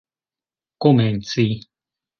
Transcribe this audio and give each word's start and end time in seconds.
komenci 0.81 1.47